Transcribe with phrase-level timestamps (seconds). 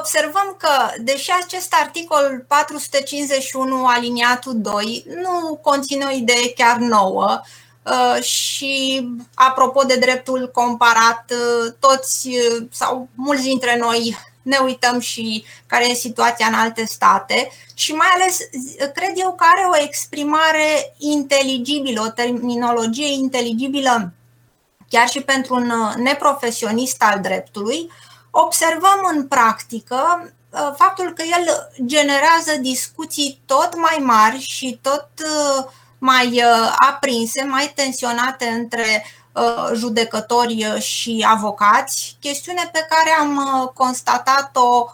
[0.00, 0.68] observăm că,
[1.00, 7.40] deși acest articol 451 aliniatul 2 nu conține o idee chiar nouă,
[7.82, 14.98] Uh, și apropo de dreptul comparat, uh, toți uh, sau mulți dintre noi ne uităm
[14.98, 18.38] și care e situația în alte state și mai ales
[18.94, 24.12] cred eu că are o exprimare inteligibilă, o terminologie inteligibilă
[24.88, 27.90] chiar și pentru un neprofesionist al dreptului,
[28.30, 30.30] observăm în practică
[30.76, 35.64] faptul că el generează discuții tot mai mari și tot uh,
[36.00, 43.70] mai uh, aprinse, mai tensionate între uh, judecători uh, și avocați, chestiune pe care am
[43.74, 44.86] constatat-o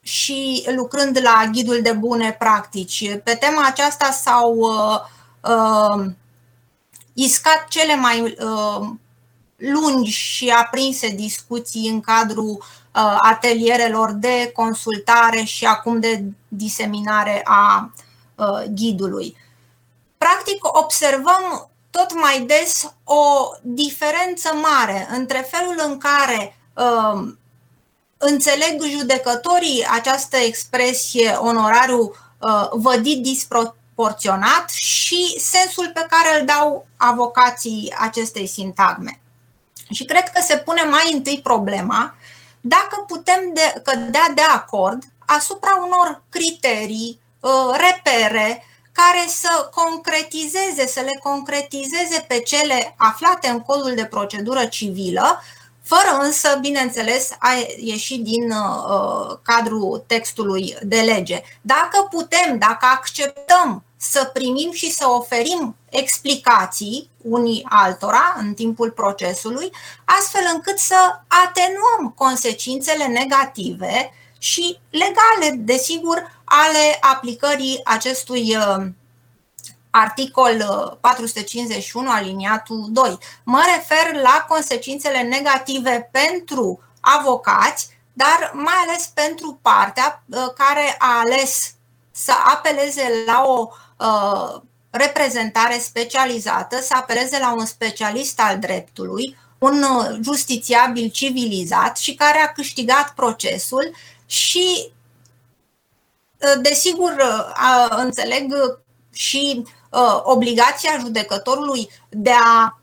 [0.00, 3.18] și lucrând la ghidul de bune practici.
[3.24, 4.70] Pe tema aceasta s-au
[7.12, 8.36] iscat cele mai
[9.72, 12.64] lungi și aprinse discuții în cadrul
[13.18, 17.92] atelierelor de consultare și acum de diseminare a
[18.74, 19.36] ghidului.
[20.18, 27.32] Practic, observăm tot mai des o diferență mare între felul în care uh,
[28.16, 37.94] înțeleg judecătorii această expresie onorariu uh, vădit disproporționat și sensul pe care îl dau avocații
[37.98, 39.21] acestei sintagme.
[39.92, 42.14] Și cred că se pune mai întâi problema
[42.64, 51.00] dacă putem de, cădea de acord asupra unor criterii, uh, repere, care să concretizeze, să
[51.00, 55.42] le concretizeze pe cele aflate în codul de procedură civilă,
[55.82, 61.42] fără însă, bineînțeles, a ieși din uh, cadrul textului de lege.
[61.60, 69.70] Dacă putem, dacă acceptăm să primim și să oferim explicații unii altora în timpul procesului,
[70.04, 78.86] astfel încât să atenuăm consecințele negative și legale, desigur, ale aplicării acestui uh,
[79.92, 80.56] articol
[81.00, 83.18] 451 uh, aliniatul 2.
[83.44, 91.18] Mă refer la consecințele negative pentru avocați, dar mai ales pentru partea uh, care a
[91.18, 91.74] ales
[92.10, 93.68] să apeleze la o
[94.90, 99.84] reprezentare specializată, să apeleze la un specialist al dreptului, un
[100.22, 103.92] justițiabil civilizat și care a câștigat procesul
[104.26, 104.92] și
[106.42, 108.52] Ă, desigur, ă, înțeleg
[109.12, 112.76] și ă, obligația judecătorului de a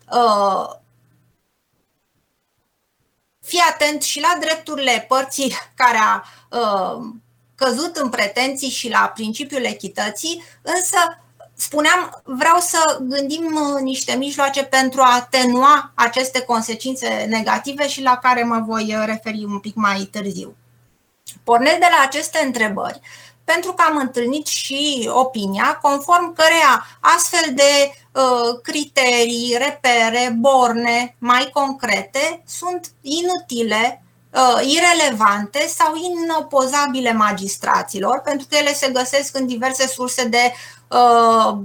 [3.40, 6.22] fi atent și la drepturile părții care a
[7.54, 10.96] căzut în pretenții și la principiul echității, însă
[11.54, 18.42] spuneam, vreau să gândim niște mijloace pentru a atenua aceste consecințe negative și la care
[18.42, 20.56] mă voi referi un pic mai târziu.
[21.44, 23.00] Pornesc de la aceste întrebări
[23.44, 31.50] pentru că am întâlnit și opinia conform cărea astfel de uh, criterii, repere, borne mai
[31.52, 34.02] concrete sunt inutile,
[34.32, 40.52] uh, irelevante sau inopozabile magistraților, pentru că ele se găsesc în diverse surse de
[40.88, 41.58] uh,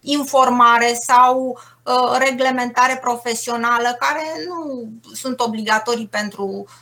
[0.00, 6.80] informare sau uh, reglementare profesională care nu sunt obligatorii pentru Uh,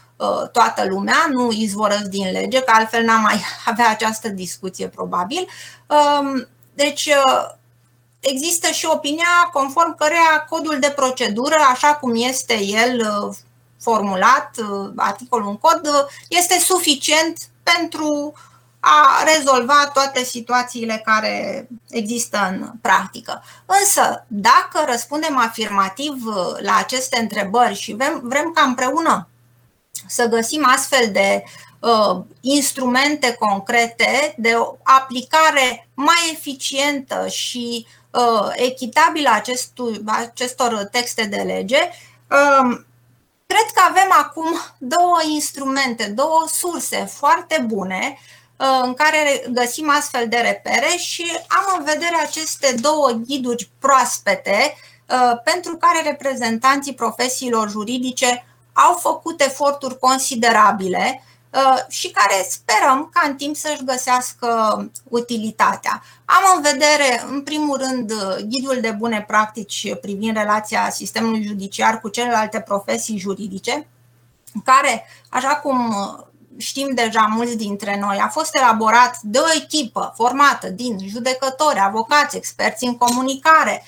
[0.53, 5.49] toată lumea, nu izvorăți din lege, că altfel n-am mai avea această discuție probabil.
[5.87, 7.49] Um, deci uh,
[8.21, 13.37] există și opinia conform cărea codul de procedură, așa cum este el uh,
[13.83, 14.51] formulat,
[14.97, 15.81] articolul în cod,
[16.29, 18.33] este suficient pentru
[18.81, 23.43] a rezolva toate situațiile care există în practică.
[23.67, 26.25] Însă, dacă răspundem afirmativ
[26.59, 29.29] la aceste întrebări și vrem, vrem ca împreună
[30.07, 31.45] să găsim astfel de
[31.81, 41.79] uh, instrumente concrete de aplicare mai eficientă și uh, echitabilă acestul, acestor texte de lege,
[42.31, 42.81] uh,
[43.47, 48.19] cred că avem acum două instrumente, două surse foarte bune
[48.57, 54.75] uh, în care găsim astfel de repere și am în vedere aceste două ghiduri proaspete
[55.09, 63.29] uh, pentru care reprezentanții profesiilor juridice au făcut eforturi considerabile uh, și care sperăm ca
[63.29, 66.03] în timp să-și găsească utilitatea.
[66.25, 68.13] Am în vedere, în primul rând,
[68.49, 73.89] ghidul de bune practici privind relația sistemului judiciar cu celelalte profesii juridice,
[74.65, 75.95] care, așa cum
[76.57, 82.37] știm deja mulți dintre noi, a fost elaborat de o echipă formată din judecători, avocați,
[82.37, 83.85] experți în comunicare,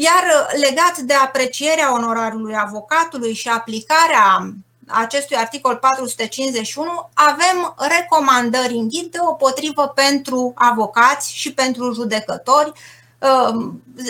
[0.00, 4.54] iar legat de aprecierea onorarului avocatului și aplicarea
[4.86, 12.72] acestui articol 451 avem recomandări în ghid deopotrivă pentru avocați și pentru judecători.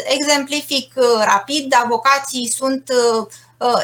[0.04, 0.92] Exemplific
[1.24, 2.90] rapid, avocații sunt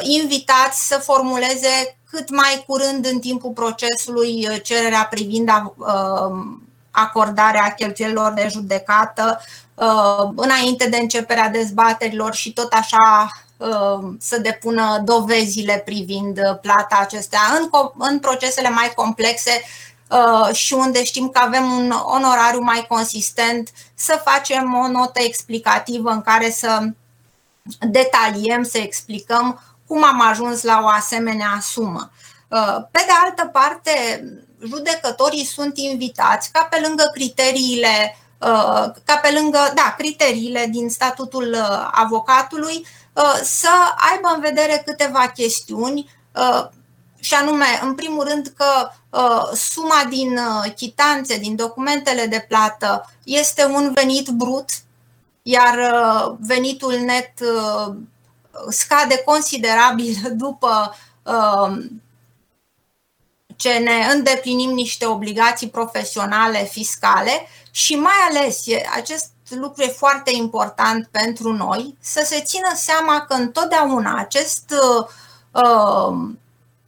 [0.01, 5.49] invitați să formuleze cât mai curând în timpul procesului cererea privind
[6.91, 9.39] acordarea cheltuielilor de judecată
[10.35, 17.39] înainte de începerea dezbaterilor și tot așa Um, să depună dovezile privind uh, plata acestea
[17.59, 19.61] în, în procesele mai complexe
[20.09, 26.09] uh, și unde știm că avem un onorariu mai consistent, să facem o notă explicativă
[26.09, 26.83] în care să
[27.79, 32.11] detaliem, să explicăm cum am ajuns la o asemenea sumă.
[32.47, 34.23] Uh, pe de altă parte,
[34.67, 38.17] judecătorii sunt invitați ca pe lângă criteriile
[39.03, 41.55] ca pe lângă da, criteriile din statutul
[41.91, 43.69] avocatului Uh, să
[44.11, 46.67] aibă în vedere câteva chestiuni uh,
[47.19, 50.39] și anume, în primul rând, că uh, suma din
[50.75, 54.69] chitanțe, din documentele de plată, este un venit brut,
[55.41, 55.77] iar
[56.39, 57.33] venitul net
[58.69, 60.15] scade considerabil
[60.45, 60.95] după
[63.55, 68.63] ce ne îndeplinim niște obligații profesionale, fiscale și mai ales
[68.95, 75.07] acest lucru e foarte important pentru noi, să se țină seama că întotdeauna acest uh,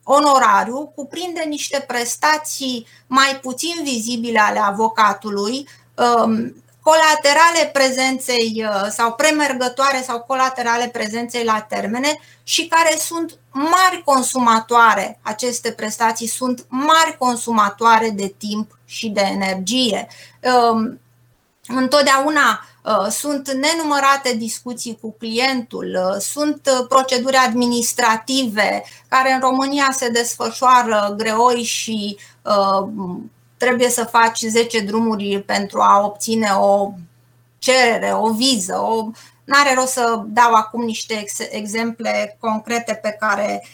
[0.04, 6.52] onorariu cuprinde niște prestații mai puțin vizibile ale avocatului, uh,
[6.90, 15.20] colaterale prezenței uh, sau premergătoare sau colaterale prezenței la termene și care sunt mari consumatoare,
[15.22, 20.08] aceste prestații sunt mari consumatoare de timp și de energie.
[20.72, 21.00] Um,
[21.70, 29.88] Întotdeauna uh, sunt nenumărate discuții cu clientul, uh, sunt uh, proceduri administrative care în România
[29.92, 32.18] se desfășoară greoi și
[33.58, 36.92] trebuie să faci 10 drumuri pentru a obține o
[37.58, 38.78] cerere, o viză.
[38.80, 39.10] O...
[39.44, 43.66] N-are rost să dau acum niște exemple concrete pe care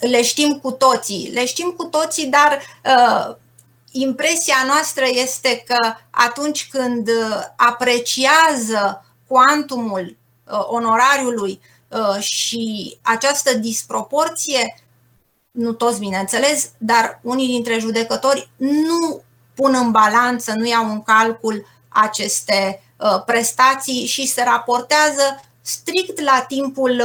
[0.00, 1.30] le știm cu toții.
[1.32, 2.58] Le știm cu toții, dar
[3.90, 14.74] impresia noastră este că atunci când uh, apreciază cuantumul uh, onorariului uh, și această disproporție,
[15.58, 19.22] nu toți bineînțeles, dar unii dintre judecători nu
[19.54, 22.82] pun în balanță, nu iau în calcul aceste
[23.26, 27.02] prestații și se raportează strict la timpul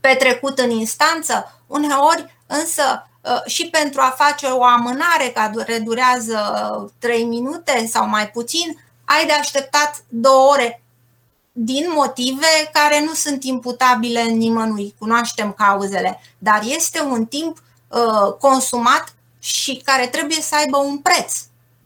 [0.00, 1.62] petrecut în instanță.
[1.66, 6.38] Uneori, însă, Uh, și pentru a face o amânare care durează
[6.98, 10.82] 3 minute sau mai puțin, ai de așteptat două ore
[11.56, 19.14] din motive care nu sunt imputabile nimănui, cunoaștem cauzele, dar este un timp uh, consumat
[19.38, 21.34] și care trebuie să aibă un preț.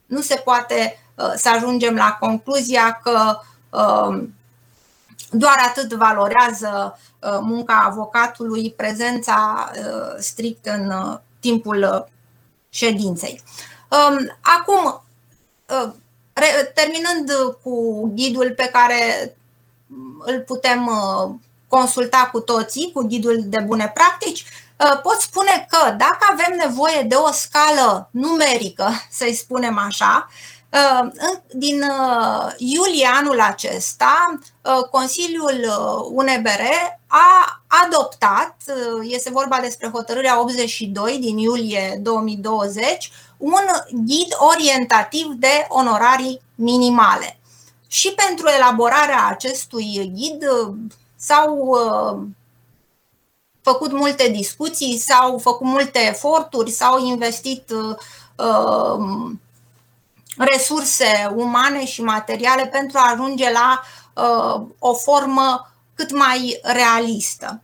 [0.07, 3.39] Nu se poate uh, să ajungem la concluzia că
[5.31, 6.99] doar atât valorează
[7.41, 9.71] munca avocatului, prezența
[10.19, 10.93] strict în
[11.41, 12.05] timpul uh,
[12.69, 13.43] ședinței.
[13.91, 15.03] Um, acum,
[15.67, 15.93] uh,
[16.75, 17.31] terminând
[17.63, 19.33] cu ghidul pe care
[20.19, 21.35] îl putem uh,
[21.69, 24.45] consulta cu toții, cu ghidul de bune practici,
[25.03, 30.29] pot spune că dacă avem nevoie de o scală numerică, să-i spunem așa,
[31.51, 31.85] din
[32.57, 34.39] iulie anul acesta,
[34.91, 35.71] Consiliul
[36.11, 36.63] UNBR
[37.07, 38.57] a adoptat,
[39.03, 47.38] este vorba despre hotărârea 82 din iulie 2020, un ghid orientativ de onorarii minimale.
[47.89, 50.45] Și pentru elaborarea acestui ghid
[51.17, 51.79] s-au
[53.63, 57.73] făcut multe discuții, s-au făcut multe eforturi, s-au investit
[60.39, 63.83] resurse umane și materiale pentru a ajunge la
[64.15, 67.63] uh, o formă cât mai realistă.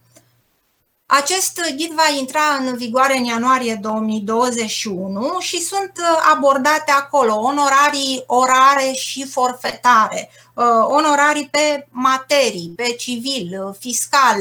[1.07, 8.25] Acest ghid va intra în vigoare în ianuarie 2021 și sunt uh, abordate acolo onorarii
[8.27, 14.39] orare și forfetare, uh, onorarii pe materii, pe civil, fiscal,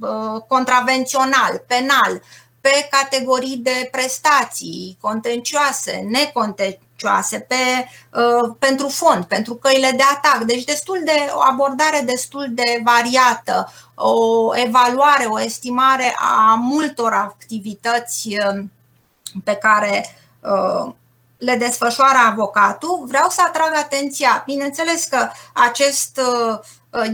[0.00, 2.22] uh, contravențional, penal,
[2.64, 7.88] pe categorii de prestații contencioase, necontencioase, pe,
[8.20, 10.42] uh, pentru fond, pentru căile de atac.
[10.42, 18.28] Deci destul de o abordare destul de variată, o evaluare, o estimare a multor activități
[18.28, 18.64] uh,
[19.44, 20.92] pe care uh,
[21.38, 23.04] le desfășoară avocatul.
[23.06, 26.20] Vreau să atrag atenția, bineînțeles că acest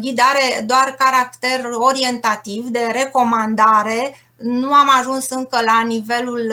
[0.01, 6.53] ghid are doar caracter orientativ de recomandare nu am ajuns încă la nivelul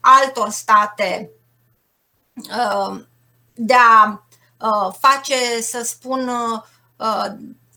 [0.00, 1.30] altor state
[3.54, 4.22] de a
[4.98, 6.30] face, să spun,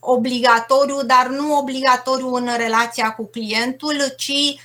[0.00, 4.60] obligatoriu, dar nu obligatoriu în relația cu clientul, ci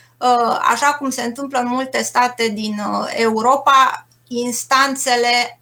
[0.72, 2.82] așa cum se întâmplă în multe state din
[3.16, 5.60] Europa, instanțele,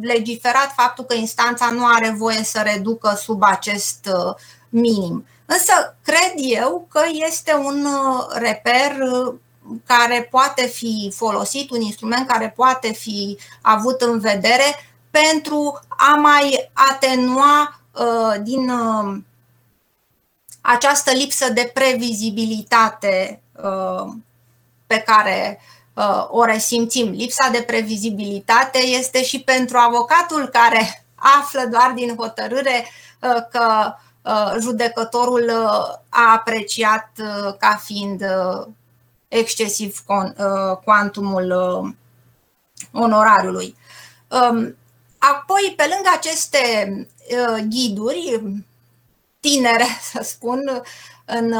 [0.00, 4.34] legiferat faptul că instanța nu are voie să reducă sub acest uh,
[4.68, 5.26] minim.
[5.52, 9.34] Însă cred eu că este un uh, reper uh,
[9.86, 16.70] care poate fi folosit, un instrument care poate fi avut în vedere pentru a mai
[16.72, 17.74] atenua
[18.42, 18.72] din
[20.60, 23.42] această lipsă de previzibilitate
[24.86, 25.60] pe care
[26.00, 27.10] Uh, o resimțim.
[27.10, 31.04] Lipsa de previzibilitate este și pentru avocatul care
[31.40, 32.84] află doar din hotărâre
[33.20, 33.92] uh, că uh,
[34.60, 35.50] judecătorul
[36.08, 37.10] a apreciat
[37.58, 38.24] ca fiind
[39.28, 40.02] excesiv
[40.84, 41.52] cuantumul
[42.92, 43.76] onorariului.
[44.28, 44.76] Um,
[45.18, 47.06] apoi, pe lângă aceste
[47.68, 48.42] ghiduri
[49.40, 50.82] tinere, să spun,
[51.24, 51.54] în,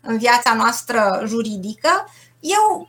[0.00, 2.08] în viața noastră juridică,
[2.40, 2.88] eu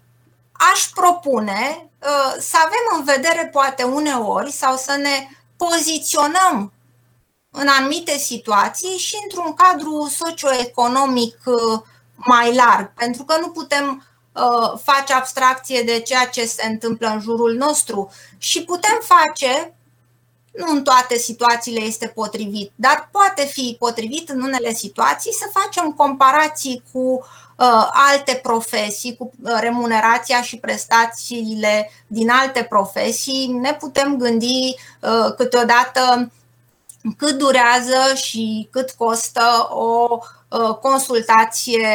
[0.52, 6.74] aș propune uh, să avem în vedere poate uneori sau să ne poziționăm
[7.56, 11.82] în anumite situații și într-un cadru socioeconomic uh,
[12.16, 17.20] mai larg, pentru că nu putem uh, face abstracție de ceea ce se întâmplă în
[17.20, 18.12] jurul nostru.
[18.38, 19.74] Și putem face,
[20.52, 25.92] nu în toate situațiile este potrivit, dar poate fi potrivit în unele situații să facem
[25.92, 33.74] comparații cu uh, Uh, alte profesii, cu uh, remunerația și prestațiile din alte profesii, ne
[33.74, 36.32] putem gândi uh, câteodată
[37.18, 40.20] cât durează și cât costă o
[40.82, 41.88] consultație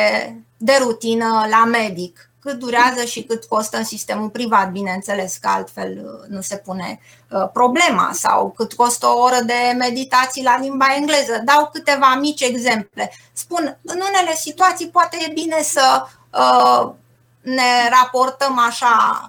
[0.56, 5.90] de rutină la medic cât durează și cât costă în sistemul privat, bineînțeles că altfel
[6.04, 7.00] uh, nu se pune
[7.30, 11.42] uh, problema, sau cât costă o oră de meditații la limba engleză.
[11.44, 13.12] Dau câteva mici exemple.
[13.32, 16.92] Spun, în unele situații poate e bine să uh,
[17.40, 19.28] ne raportăm așa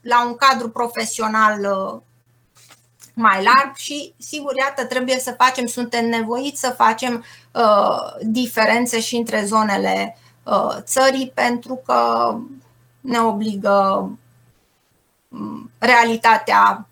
[0.00, 1.58] la un cadru profesional
[3.14, 7.24] mai larg și, sigur, iată, trebuie să facem, suntem nevoiți să facem
[8.20, 10.16] diferențe și între zonele
[10.50, 12.34] Uh, țării pentru că
[13.00, 14.08] ne obligă
[15.28, 16.86] mm, realitatea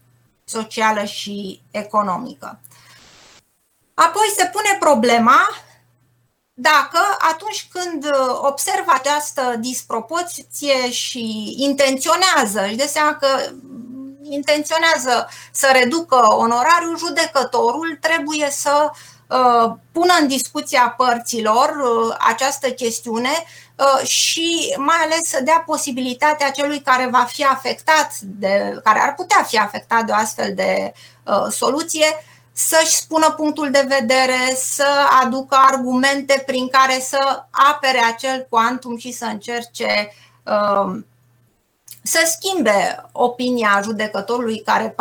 [0.44, 2.60] socială și economică.
[3.94, 5.48] Apoi se pune problema
[6.54, 6.98] dacă
[7.32, 8.06] atunci când
[8.40, 13.26] observă această disproporție și intenționează, își dă seama că
[14.30, 18.90] intenționează să reducă onorariul, judecătorul trebuie să
[19.28, 23.28] Uh, pună în discuția părților uh, această chestiune
[23.76, 29.14] uh, și mai ales să dea posibilitatea celui care va fi afectat, de, care ar
[29.14, 30.92] putea fi afectat de o astfel de
[31.50, 32.06] soluție,
[32.52, 34.86] să-și spună punctul de vedere, să
[35.22, 40.12] aducă argumente prin care să apere acel quantum și să încerce
[42.08, 44.94] să schimbe opinia judecătorului care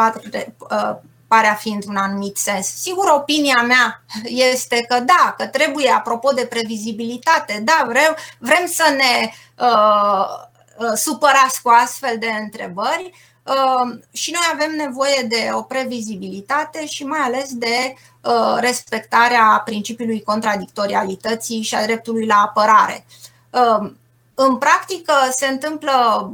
[1.27, 2.67] pare a fi într-un anumit sens.
[2.67, 8.95] Sigur, opinia mea este că da, că trebuie, apropo de previzibilitate, da, vrem, vrem să
[8.97, 9.31] ne
[9.65, 10.25] uh,
[10.77, 17.03] uh, supărați cu astfel de întrebări uh, și noi avem nevoie de o previzibilitate și
[17.03, 23.05] mai ales de uh, respectarea principiului contradictorialității și a dreptului la apărare.
[23.49, 23.91] Uh,
[24.33, 26.31] în practică se întâmplă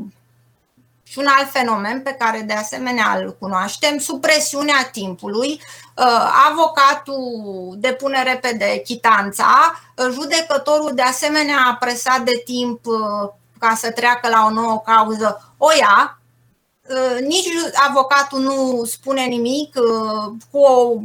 [1.13, 5.61] și un alt fenomen pe care de asemenea îl cunoaștem, supresiunea timpului.
[5.97, 13.29] Uh, avocatul depune repede chitanța, uh, judecătorul de asemenea a presat de timp uh,
[13.59, 16.17] ca să treacă la o nouă cauză, o ia,
[17.27, 17.47] nici
[17.89, 19.75] avocatul nu spune nimic
[20.51, 20.95] cu o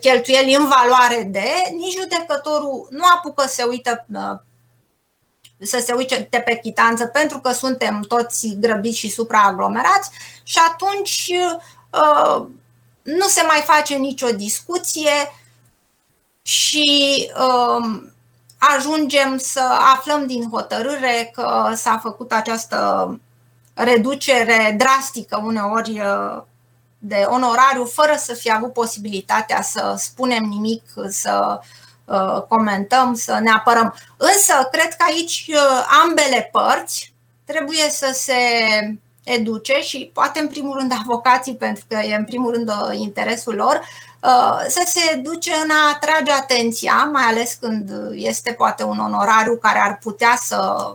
[0.00, 4.06] cheltuieli în valoare de, nici judecătorul nu apucă să se uită
[5.58, 10.10] să se uite pe chitanță pentru că suntem toți grăbiți și supraaglomerați
[10.42, 11.32] și atunci
[11.90, 12.46] uh,
[13.02, 15.32] nu se mai face nicio discuție
[16.42, 18.02] și uh,
[18.58, 19.60] ajungem să
[19.94, 23.20] aflăm din hotărâre că s-a făcut această
[23.74, 26.42] reducere drastică uneori uh,
[26.98, 31.62] de onorariu fără să fie avut posibilitatea să spunem nimic, să uh, Uh,
[32.48, 33.94] comentăm, să ne apărăm.
[34.16, 38.34] Însă, cred că aici uh, ambele părți trebuie să se
[39.24, 43.54] educe și poate în primul rând avocații, pentru că e în primul rând uh, interesul
[43.54, 43.80] lor,
[44.68, 49.78] să se educe în a atrage atenția, mai ales când este poate un onorariu care
[49.78, 50.94] ar putea să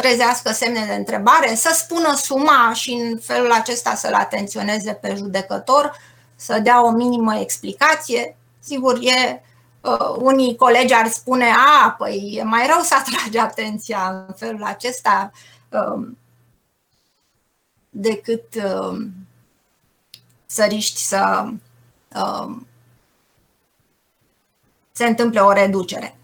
[0.00, 5.96] trezească semne de întrebare, să spună suma și în felul acesta să-l atenționeze pe judecător,
[6.36, 8.36] să dea o minimă explicație.
[8.60, 9.42] Sigur, e,
[9.80, 11.52] uh, unii colegi ar spune,
[11.84, 15.30] a, păi e mai rău să atrage atenția în felul acesta
[15.68, 16.08] uh,
[17.90, 18.98] decât uh,
[20.46, 21.48] să riști să
[22.14, 22.56] uh,
[24.92, 26.14] se întâmple o reducere.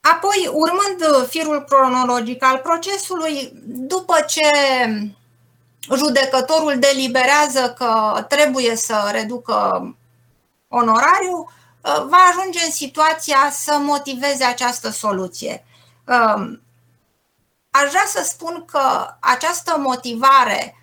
[0.00, 4.48] Apoi, urmând firul cronologic al procesului, după ce
[5.96, 9.86] judecătorul deliberează că trebuie să reducă
[10.68, 11.50] onorariu,
[11.82, 15.64] va ajunge în situația să motiveze această soluție.
[17.70, 20.81] Aș vrea să spun că această motivare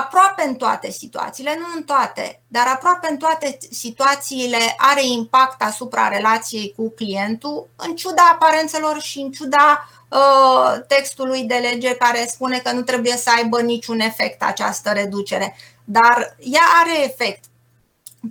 [0.00, 6.08] aproape în toate situațiile, nu în toate, dar aproape în toate situațiile are impact asupra
[6.08, 12.58] relației cu clientul, în ciuda aparențelor și în ciuda uh, textului de lege care spune
[12.58, 15.56] că nu trebuie să aibă niciun efect această reducere.
[15.84, 17.44] Dar ea are efect.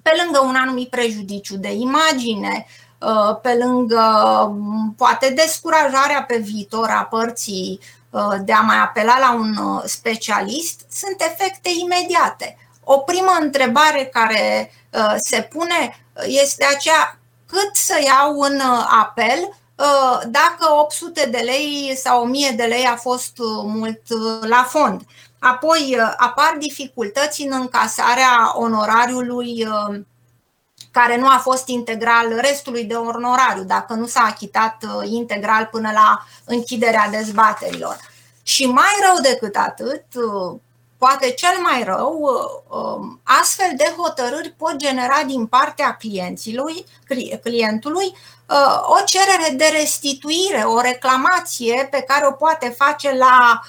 [0.03, 2.65] Pe lângă un anumit prejudiciu de imagine,
[2.99, 4.03] uh, pe lângă
[4.97, 8.00] poate descurajarea pe viitor a părții Uh,
[8.43, 12.57] de a mai apela la un uh, specialist sunt efecte imediate.
[12.83, 18.61] O primă întrebare care uh, se pune este aceea cât să iau în
[19.01, 19.55] apel
[20.25, 23.31] dacă 800 de lei sau 1000 de lei a fost
[23.63, 24.01] mult
[24.41, 25.01] la fond.
[25.39, 29.67] Apoi apar dificultăți în încasarea onorariului
[30.91, 35.91] care nu a fost integral restului de onorariu, dacă nu s-a achitat uh, integral până
[35.93, 37.97] la închiderea dezbaterilor.
[38.43, 40.59] Și mai rău decât atât, uh,
[40.97, 46.71] poate cel mai rău, uh, um, astfel de hotărâri pot genera din partea clienților,
[47.43, 48.15] clientului
[48.83, 53.61] o cerere de restituire, o reclamație pe care o poate face la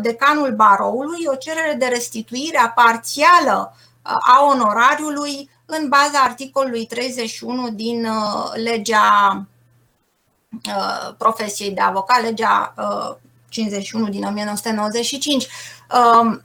[0.00, 8.50] decanul baroului, o cerere de restituire parțială a onorariului în baza articolului 31 din uh,
[8.54, 9.42] legea
[10.66, 12.74] uh, profesiei de avocat, legea
[13.48, 15.46] 51 uh, din 1995.
[15.92, 16.42] Um,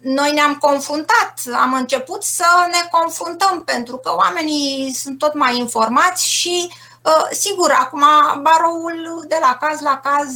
[0.00, 6.28] noi ne-am confruntat, am început să ne confruntăm pentru că oamenii sunt tot mai informați
[6.28, 6.70] și
[7.30, 8.02] Sigur, acum
[8.42, 10.34] baroul de la caz la caz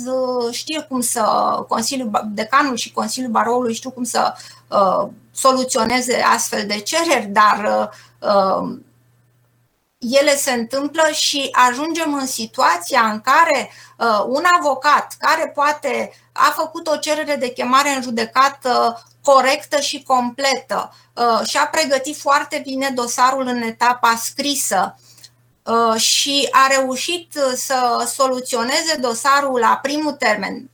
[0.50, 1.22] știe cum să,
[1.68, 4.34] Consiliul Decanul și Consiliul Baroului știu cum să
[5.32, 7.88] soluționeze astfel de cereri, dar uh,
[9.98, 16.52] ele se întâmplă și ajungem în situația în care uh, un avocat care poate a
[16.56, 22.60] făcut o cerere de chemare în judecată corectă și completă uh, și a pregătit foarte
[22.64, 24.96] bine dosarul în etapa scrisă
[25.96, 30.70] și a reușit să soluționeze dosarul la primul termen,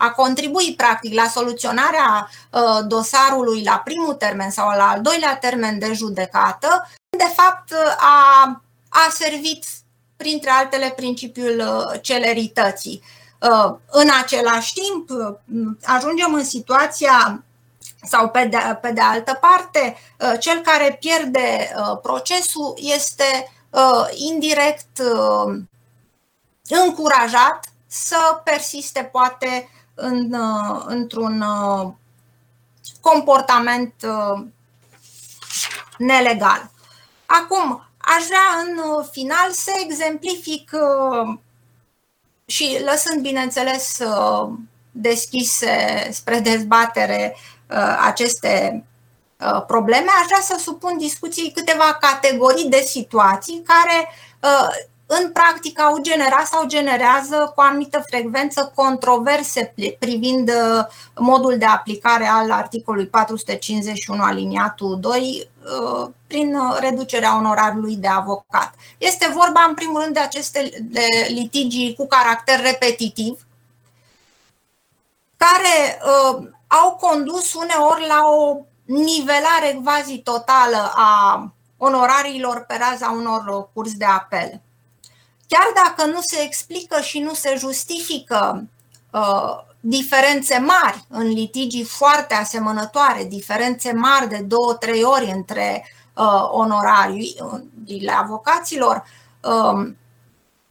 [0.00, 5.78] a contribui practic la soluționarea uh, dosarului la primul termen sau la al doilea termen
[5.78, 9.64] de judecată, de fapt a, a servit
[10.16, 13.02] printre altele principiul uh, celerității.
[13.40, 15.10] Uh, în același timp,
[15.84, 17.44] ajungem în situația
[18.02, 19.96] sau pe de, pe de altă parte,
[20.38, 23.52] cel care pierde procesul este
[24.14, 25.02] indirect
[26.68, 29.68] încurajat să persiste poate
[30.00, 31.92] în, uh, într-un uh,
[33.00, 34.44] comportament uh,
[35.98, 36.70] nelegal.
[37.26, 40.70] Acum, aș vrea în final să exemplific
[42.46, 43.98] și lăsând, bineînțeles,
[44.90, 47.36] deschise spre dezbatere
[48.06, 48.84] aceste
[49.66, 54.08] probleme, aș vrea să supun discuției câteva categorii de situații care
[55.12, 60.84] în practică au generat sau generează cu anumită frecvență controverse privind uh,
[61.16, 68.74] modul de aplicare al articolului 451 aliniatul 2 uh, prin reducerea onorarului de avocat.
[68.98, 73.46] Este vorba în primul rând de aceste de litigii cu caracter repetitiv
[75.36, 81.44] care uh, au condus uneori la o nivelare quasi totală a
[81.76, 84.60] onorariilor pe raza unor curs de apel.
[85.50, 88.64] Chiar dacă nu se explică și nu se justifică
[89.12, 96.48] uh, diferențe mari în litigii foarte asemănătoare, diferențe mari de două, trei ori între uh,
[96.50, 99.04] onorariile avocaților,
[99.42, 99.92] uh,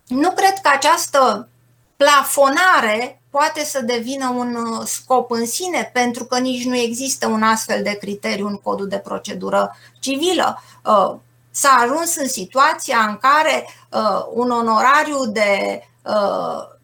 [0.08, 1.50] nu cred că această
[1.98, 7.44] plafonare poate să devină un uh, scop în sine, pentru că nici nu există un
[7.44, 10.62] astfel de criteriu în codul de procedură civilă.
[10.86, 11.16] Uh,
[11.52, 16.78] s-a ajuns în situația în care uh, un onorariu de uh,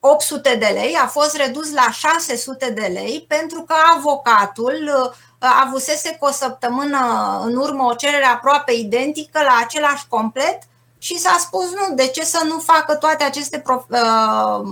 [0.00, 6.16] 800 de lei a fost redus la 600 de lei pentru că avocatul uh, avusese
[6.20, 6.98] cu o săptămână
[7.44, 10.58] în urmă o cerere aproape identică la același complet
[10.98, 14.68] și s-a spus nu, de ce să nu facă toate aceste prof, uh,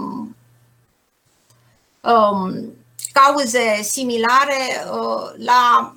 [2.00, 2.72] um,
[3.12, 5.92] cauze similare uh, la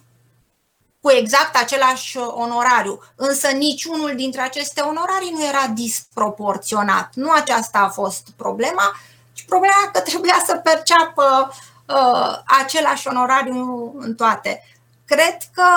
[1.02, 3.00] cu exact același onorariu.
[3.16, 7.10] Însă niciunul dintre aceste onorarii nu era disproporționat.
[7.14, 8.92] Nu aceasta a fost problema,
[9.34, 11.52] ci problema că trebuia să perceapă
[11.88, 14.64] uh, același onorariu în toate.
[15.06, 15.68] Cred că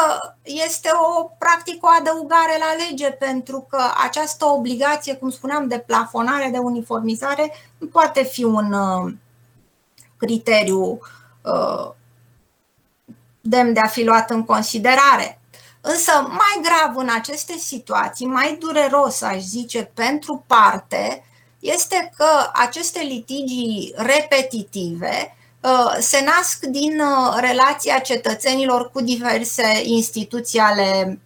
[0.42, 6.48] este o practic o adăugare la lege pentru că această obligație, cum spuneam, de plafonare,
[6.52, 9.12] de uniformizare, nu poate fi un uh,
[10.16, 10.98] criteriu
[11.42, 11.90] uh,
[13.46, 15.40] demn de a fi luat în considerare.
[15.80, 21.24] Însă, mai grav în aceste situații, mai dureros, aș zice, pentru parte,
[21.58, 30.58] este că aceste litigii repetitive uh, se nasc din uh, relația cetățenilor cu diverse instituții
[30.58, 31.20] ale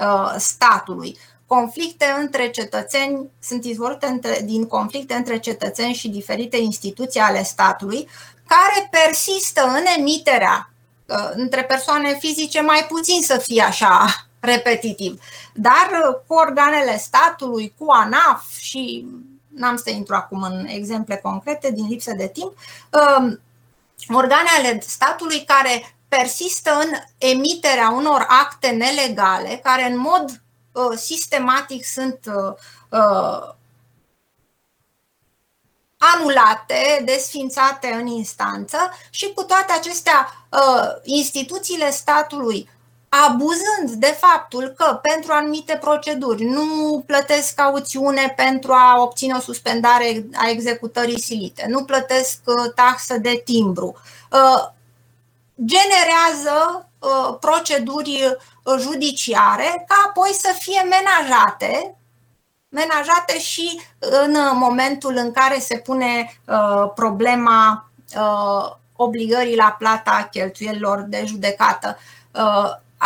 [0.00, 1.16] uh, statului.
[1.46, 8.08] Conflicte între cetățeni sunt izvorâte din conflicte între cetățeni și diferite instituții ale statului,
[8.46, 10.73] care persistă în emiterea
[11.34, 15.20] între persoane fizice mai puțin să fie așa repetitiv,
[15.54, 15.88] dar
[16.26, 19.06] cu organele statului, cu ANAF și
[19.54, 22.52] n-am să intru acum în exemple concrete din lipsă de timp,
[23.18, 23.40] um,
[24.16, 31.84] organe ale statului care persistă în emiterea unor acte nelegale care în mod uh, sistematic
[31.84, 32.54] sunt uh,
[32.88, 33.54] uh,
[36.14, 38.78] anulate, desfințate în instanță
[39.10, 40.46] și cu toate acestea
[41.02, 42.68] instituțiile statului
[43.28, 50.26] abuzând de faptul că pentru anumite proceduri nu plătesc cauțiune pentru a obține o suspendare
[50.34, 53.96] a executării silite, nu plătesc uh, taxă de timbru,
[54.30, 54.72] uh,
[55.64, 58.36] generează uh, proceduri
[58.78, 61.96] judiciare ca apoi să fie menajate
[62.74, 66.40] menajate și în momentul în care se pune
[66.94, 67.88] problema
[68.96, 71.98] obligării la plata cheltuielilor de judecată.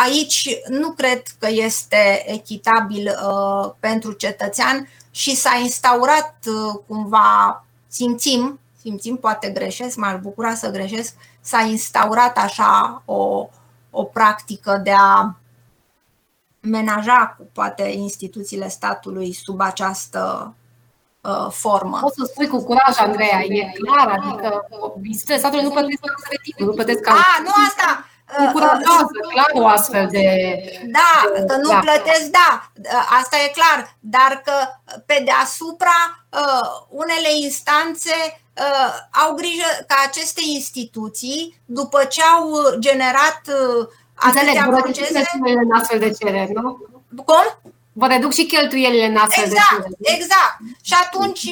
[0.05, 8.59] Aici nu cred că este echitabil uh, pentru cetățean și s-a instaurat uh, cumva, simțim,
[8.81, 13.47] simțim, poate greșesc, m-aș bucura să greșesc, s-a instaurat așa o,
[13.89, 15.35] o practică de a
[16.61, 20.53] menaja cu poate instituțiile statului sub această
[21.21, 21.99] uh, formă.
[22.01, 24.67] Poți să spui cu curaj, Andreea, e clar, adică
[25.03, 25.99] instituțiile statului nu plătesc
[26.57, 28.05] nu plătesc A, ah, nu asta,
[28.37, 30.25] încurajează clar o astfel de.
[30.91, 31.79] Da, că nu da.
[31.79, 32.71] plătesc, da,
[33.19, 34.53] asta e clar, dar că
[35.05, 38.15] pe deasupra uh, unele instanțe
[38.53, 38.93] uh,
[39.23, 43.41] au grijă ca aceste instituții, după ce au generat
[44.25, 45.23] uh, atâtea procese.
[45.63, 46.77] în astfel de cereri, nu?
[47.25, 47.73] Cum?
[47.93, 49.95] Vă reduc și cheltuielile în astfel exact, de cereri.
[50.15, 50.55] Exact.
[50.81, 51.43] Și atunci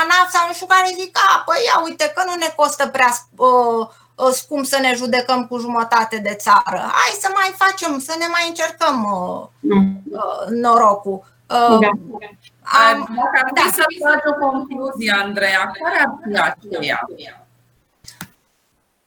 [0.00, 3.10] ANAF sau nu știu care zic, a, păi ia uite că nu ne costă prea
[3.36, 3.86] uh,
[4.32, 6.82] scump să ne judecăm cu jumătate de țară.
[6.98, 10.02] Hai să mai facem, să ne mai încercăm uh, mm.
[10.10, 11.24] uh, norocul.
[11.46, 11.90] Uh, da.
[12.88, 13.70] Am, Dacă ar fi da.
[13.72, 15.98] să faci o concluzie, Andreea, care
[16.38, 17.43] ar fi aceea?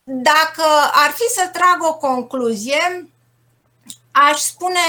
[0.09, 3.09] Dacă ar fi să trag o concluzie,
[4.11, 4.79] aș spune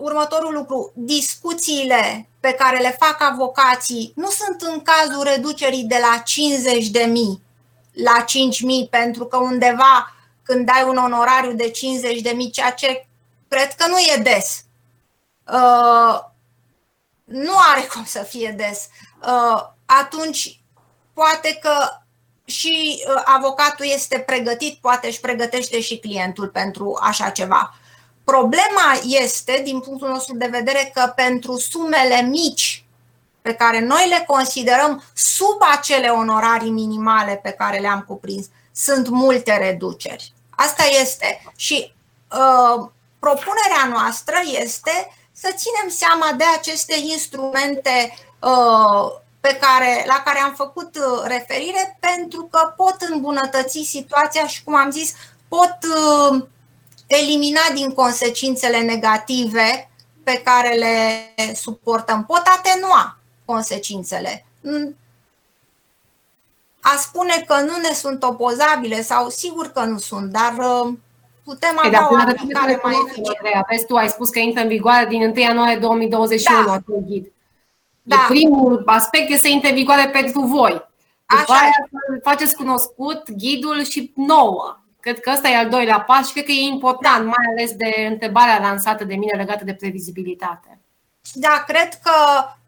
[0.00, 0.92] următorul lucru.
[0.94, 7.04] Discuțiile pe care le fac avocații nu sunt în cazul reducerii de la 50 de
[7.04, 7.42] mii
[7.92, 8.24] la
[8.84, 13.06] 5.000 pentru că undeva când dai un onorariu de 50.000, ceea ce
[13.48, 14.64] cred că nu e des.
[15.52, 16.20] Uh,
[17.24, 18.88] nu are cum să fie des.
[19.22, 20.60] Uh, atunci,
[21.12, 22.00] poate că
[22.50, 27.74] și uh, avocatul este pregătit, poate își pregătește și clientul pentru așa ceva.
[28.24, 32.84] Problema este, din punctul nostru de vedere, că pentru sumele mici
[33.42, 38.46] pe care noi le considerăm sub acele onorarii minimale pe care le-am cuprins.
[38.72, 40.32] Sunt multe reduceri.
[40.50, 41.42] Asta este.
[41.56, 41.92] Și
[42.30, 50.38] uh, propunerea noastră este să ținem seama de aceste instrumente uh, pe care, la care
[50.38, 55.14] am făcut uh, referire pentru că pot îmbunătăți situația și, cum am zis,
[55.48, 56.44] pot uh,
[57.06, 59.90] elimina din consecințele negative
[60.22, 60.94] pe care le
[61.54, 64.44] suportăm, pot atenua consecințele.
[64.60, 64.96] Mm.
[66.80, 70.92] A spune că nu ne sunt opozabile sau sigur că nu sunt, dar uh,
[71.44, 73.38] putem Păi, avea dar o până trebuie aplicare să mai recunoaștem, eficientă.
[73.38, 73.66] Andreea.
[73.68, 76.72] Vezi, tu ai spus că intră în vigoare din 1 ianuarie 2021 Da.
[76.72, 77.32] acel ghid.
[78.10, 78.16] Da.
[78.16, 80.72] E primul aspect este să intre în vigoare pentru voi.
[81.26, 84.78] După Așa aia să faceți cunoscut ghidul și nouă.
[85.00, 88.06] Cred că ăsta e al doilea pas și cred că e important, mai ales de
[88.10, 90.80] întrebarea lansată de mine legată de previzibilitate.
[91.34, 92.12] Da, cred că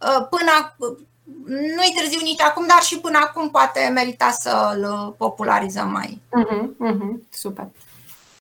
[0.07, 0.97] uh, până ac-
[1.47, 6.21] nu-i târziu nici acum, dar și până acum poate merita să-l popularizăm mai.
[6.39, 7.67] Uh-huh, uh-huh, super.